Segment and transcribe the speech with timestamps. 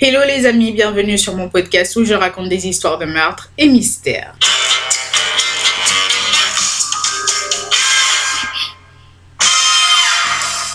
[0.00, 3.66] Hello les amis, bienvenue sur mon podcast où je raconte des histoires de meurtres et
[3.66, 4.32] mystères.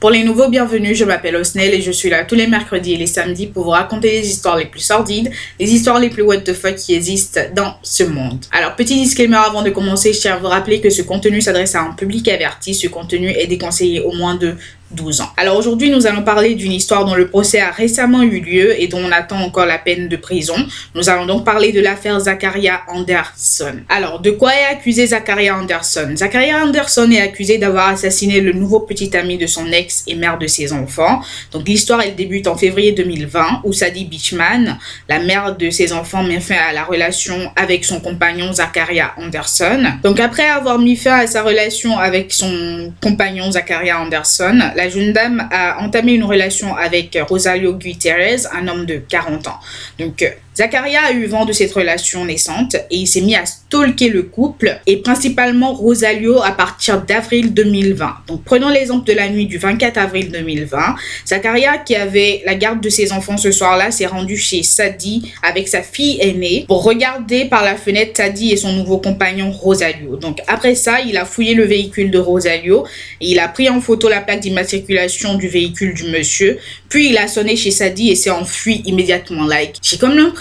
[0.00, 2.96] Pour les nouveaux bienvenus, je m'appelle Osnel et je suis là tous les mercredis et
[2.96, 6.38] les samedis pour vous raconter les histoires les plus sordides, les histoires les plus what
[6.38, 8.46] the fuck qui existent dans ce monde.
[8.52, 11.74] Alors, petit disclaimer avant de commencer, je tiens à vous rappeler que ce contenu s'adresse
[11.74, 12.72] à un public averti.
[12.72, 14.54] Ce contenu est déconseillé au moins de
[14.90, 15.30] 12 ans.
[15.36, 18.88] Alors aujourd'hui, nous allons parler d'une histoire dont le procès a récemment eu lieu et
[18.88, 20.56] dont on attend encore la peine de prison.
[20.94, 23.80] Nous allons donc parler de l'affaire Zachariah Anderson.
[23.88, 26.12] Alors, de quoi est accusé Zachariah Anderson?
[26.16, 30.38] Zachariah Anderson est accusé d'avoir assassiné le nouveau petit ami de son ex et mère
[30.38, 31.20] de ses enfants.
[31.52, 36.22] Donc l'histoire, elle débute en février 2020 où Sadie Beachman, la mère de ses enfants,
[36.22, 39.84] met fin à la relation avec son compagnon Zachariah Anderson.
[40.02, 45.12] Donc après avoir mis fin à sa relation avec son compagnon Zachariah Anderson, la jeune
[45.12, 49.60] dame a entamé une relation avec Rosario Gutierrez, un homme de 40 ans.
[49.98, 50.24] Donc,
[50.56, 54.24] Zacharia a eu vent de cette relation naissante et il s'est mis à stalker le
[54.24, 58.16] couple et principalement Rosalio à partir d'avril 2020.
[58.26, 60.96] Donc prenons l'exemple de la nuit du 24 avril 2020.
[61.24, 65.68] Zacharia qui avait la garde de ses enfants ce soir-là s'est rendu chez Sadie avec
[65.68, 70.16] sa fille aînée pour regarder par la fenêtre Sadie et son nouveau compagnon Rosalio.
[70.16, 72.84] Donc après ça, il a fouillé le véhicule de Rosalio
[73.20, 76.58] et il a pris en photo la plaque d'immatriculation du véhicule du monsieur.
[76.88, 79.46] Puis il a sonné chez Sadie et s'est enfui immédiatement.
[79.46, 80.39] Like, j'ai comme l'impression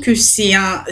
[0.00, 0.84] que c'est un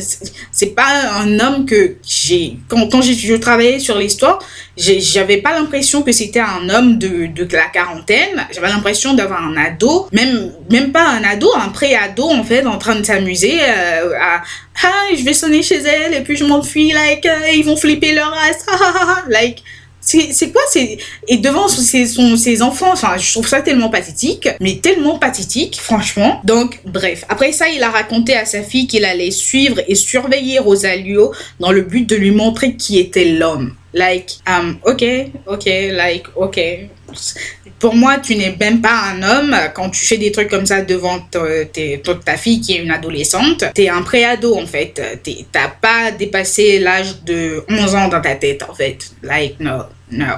[0.52, 4.38] c'est pas un homme que j'ai quand, quand je travaillais sur l'histoire
[4.76, 8.46] j'avais pas l'impression que c'était un homme de, de la quarantaine.
[8.52, 12.78] J'avais l'impression d'avoir un ado même même pas un ado un pré-ado en fait en
[12.78, 14.42] train de s'amuser euh, à
[14.84, 18.12] ah je vais sonner chez elle et puis je m'enfuis like euh, ils vont flipper
[18.12, 18.66] leur race
[19.28, 19.62] like
[20.06, 24.48] c'est quoi c'est et devant ses, son, ses enfants enfin je trouve ça tellement pathétique
[24.60, 26.40] mais tellement pathétique franchement.
[26.44, 27.24] Donc bref.
[27.28, 31.72] Après ça il a raconté à sa fille qu'il allait suivre et surveiller Rosalio dans
[31.72, 35.02] le but de lui montrer qui était l'homme like um ok
[35.46, 36.58] ok like ok
[37.78, 40.82] pour moi, tu n'es même pas un homme quand tu fais des trucs comme ça
[40.82, 43.64] devant ta fille qui est une adolescente.
[43.74, 45.00] T'es un pré-ado en fait.
[45.52, 49.10] T'as pas dépassé l'âge de 11 ans dans ta tête en fait.
[49.22, 50.34] Like, no, no.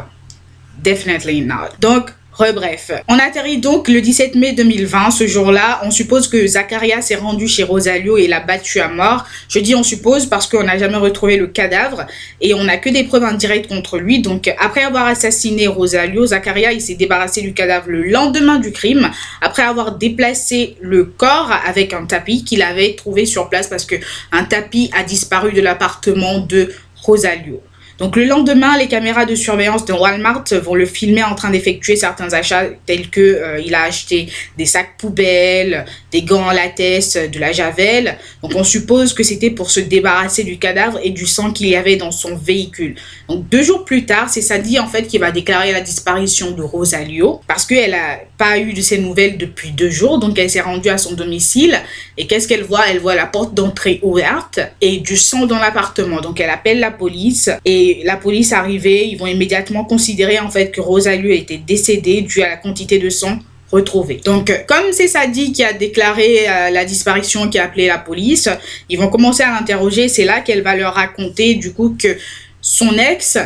[0.82, 1.70] Definitely not.
[1.80, 5.10] Donc, Bref, on atterrit donc le 17 mai 2020.
[5.10, 9.24] Ce jour-là, on suppose que Zacharia s'est rendu chez Rosalio et l'a battu à mort.
[9.48, 12.06] Je dis on suppose parce qu'on n'a jamais retrouvé le cadavre
[12.40, 14.20] et on n'a que des preuves indirectes contre lui.
[14.20, 19.10] Donc après avoir assassiné Rosalio, Zacharia il s'est débarrassé du cadavre le lendemain du crime
[19.42, 23.96] après avoir déplacé le corps avec un tapis qu'il avait trouvé sur place parce que
[24.30, 26.72] un tapis a disparu de l'appartement de
[27.02, 27.60] Rosalio.
[27.98, 31.96] Donc le lendemain, les caméras de surveillance de Walmart vont le filmer en train d'effectuer
[31.96, 37.16] certains achats tels que euh, il a acheté des sacs poubelles, des gants en latex,
[37.16, 38.16] de la javel.
[38.42, 41.76] Donc on suppose que c'était pour se débarrasser du cadavre et du sang qu'il y
[41.76, 42.96] avait dans son véhicule.
[43.28, 46.62] Donc deux jours plus tard, c'est Sadie en fait qui va déclarer la disparition de
[46.62, 50.18] Rosalio parce qu'elle a pas eu de ses nouvelles depuis deux jours.
[50.18, 51.78] Donc elle s'est rendue à son domicile
[52.16, 52.88] et qu'est-ce qu'elle voit?
[52.88, 56.20] Elle voit la porte d'entrée ouverte et du sang dans l'appartement.
[56.20, 60.70] Donc elle appelle la police et la police arrivée, ils vont immédiatement considérer en fait
[60.70, 63.38] que Rosalie était décédée dû à la quantité de sang
[63.70, 64.20] retrouvée.
[64.24, 68.48] Donc, comme c'est Sadie qui a déclaré euh, la disparition, qui a appelé la police,
[68.88, 70.08] ils vont commencer à l'interroger.
[70.08, 72.16] C'est là qu'elle va leur raconter du coup que
[72.60, 73.38] son ex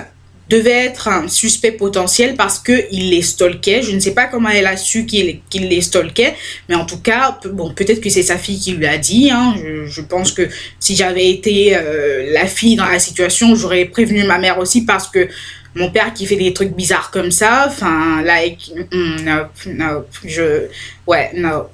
[0.49, 3.83] devait être un suspect potentiel parce qu'il les stalkait.
[3.83, 6.35] Je ne sais pas comment elle a su qu'il les stalkait,
[6.69, 9.31] mais en tout cas, bon, peut-être que c'est sa fille qui lui a dit.
[9.31, 9.55] Hein.
[9.87, 14.39] Je, pense que si j'avais été euh, la fille dans la situation, j'aurais prévenu ma
[14.39, 15.29] mère aussi parce que
[15.75, 20.67] mon père qui fait des trucs bizarres comme ça, enfin, like, non, non, je,
[21.07, 21.67] ouais, non.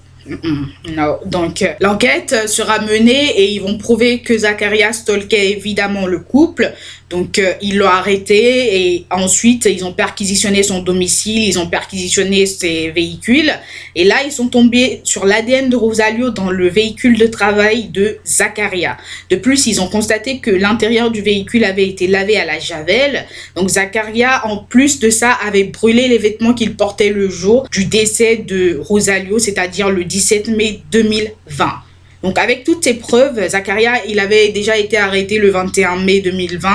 [0.96, 1.18] Non.
[1.26, 6.72] Donc, l'enquête sera menée et ils vont prouver que Zacharias stalkait évidemment le couple,
[7.10, 12.44] donc euh, ils l'ont arrêté et ensuite ils ont perquisitionné son domicile, ils ont perquisitionné
[12.44, 13.50] ses véhicules
[13.94, 18.18] et là ils sont tombés sur l'ADN de Rosalio dans le véhicule de travail de
[18.26, 18.98] Zacharia.
[19.30, 23.24] De plus, ils ont constaté que l'intérieur du véhicule avait été lavé à la javel.
[23.56, 27.86] Donc Zacharia en plus de ça avait brûlé les vêtements qu'il portait le jour du
[27.86, 31.82] décès de Rosalio, c'est-à-dire le 17 mai 2020.
[32.24, 36.68] Donc avec toutes ces preuves, Zakaria, il avait déjà été arrêté le 21 mai 2020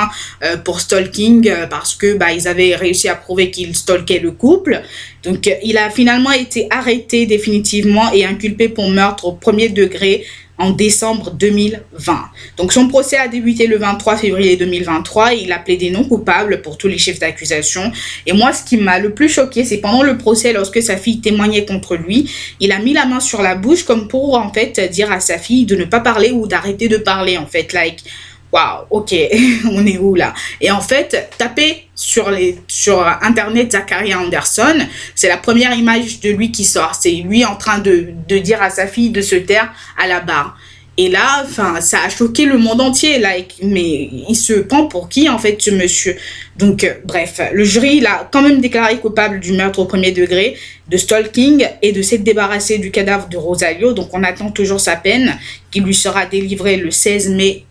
[0.43, 4.31] euh, pour stalking euh, parce que bah, ils avaient réussi à prouver qu'il stalkait le
[4.31, 4.81] couple.
[5.23, 10.25] Donc, il a finalement été arrêté définitivement et inculpé pour meurtre au premier degré
[10.57, 12.19] en décembre 2020.
[12.57, 16.61] Donc son procès a débuté le 23 février 2023 et il a plaidé non coupable
[16.61, 17.91] pour tous les chefs d'accusation.
[18.25, 21.21] Et moi, ce qui m'a le plus choqué, c'est pendant le procès, lorsque sa fille
[21.21, 22.29] témoignait contre lui,
[22.59, 25.37] il a mis la main sur la bouche comme pour en fait dire à sa
[25.37, 27.73] fille de ne pas parler ou d'arrêter de parler en fait.
[27.73, 28.03] Like,
[28.51, 29.15] waouh, ok,
[29.71, 30.33] on est où là?
[30.61, 34.77] Et en fait, tapez sur, les, sur Internet Zachariah Anderson,
[35.15, 36.95] c'est la première image de lui qui sort.
[36.99, 40.19] C'est lui en train de, de dire à sa fille de se taire à la
[40.19, 40.57] barre.
[40.95, 43.17] Et là, enfin, ça a choqué le monde entier.
[43.17, 46.15] Like, mais il se prend pour qui, en fait, ce monsieur?
[46.55, 50.55] Donc, euh, bref, le jury l'a quand même déclaré coupable du meurtre au premier degré,
[50.89, 53.93] de stalking et de s'être débarrassé du cadavre de Rosalio.
[53.93, 55.35] Donc, on attend toujours sa peine,
[55.71, 57.65] qui lui sera délivrée le 16 mai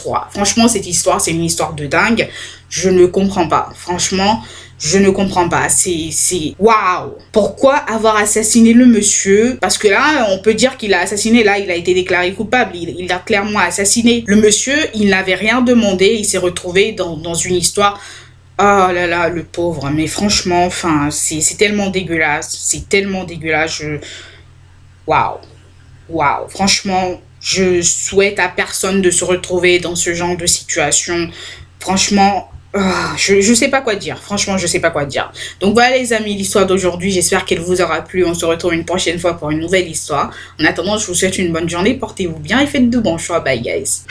[0.00, 0.28] 2023.
[0.30, 2.28] Franchement, cette histoire, c'est une histoire de dingue.
[2.68, 3.70] Je ne comprends pas.
[3.74, 4.42] Franchement,
[4.78, 5.68] je ne comprends pas.
[5.68, 7.14] C'est, waouh!
[7.32, 9.58] Pourquoi avoir assassiné le monsieur?
[9.60, 12.76] Parce que là, on peut dire qu'il a assassiné, là, il a été déclaré coupable.
[12.76, 14.76] Il, a clairement assassiné le monsieur.
[14.94, 16.16] Il n'avait rien demandé.
[16.18, 18.00] Il s'est retrouvé dans, une histoire
[18.62, 19.88] Oh là là, le pauvre.
[19.90, 22.58] Mais franchement, enfin, c'est, c'est tellement dégueulasse.
[22.60, 23.78] C'est tellement dégueulasse.
[23.78, 23.98] Je...
[25.06, 25.38] Waouh.
[26.10, 26.48] Waouh.
[26.48, 31.28] Franchement, je souhaite à personne de se retrouver dans ce genre de situation.
[31.78, 34.18] Franchement, ah, je, je sais pas quoi dire.
[34.18, 35.32] Franchement, je sais pas quoi dire.
[35.60, 37.10] Donc voilà les amis, l'histoire d'aujourd'hui.
[37.10, 38.24] J'espère qu'elle vous aura plu.
[38.24, 40.30] On se retrouve une prochaine fois pour une nouvelle histoire.
[40.60, 41.94] En attendant, je vous souhaite une bonne journée.
[41.94, 43.40] Portez-vous bien et faites de bons choix.
[43.40, 44.04] Bye guys.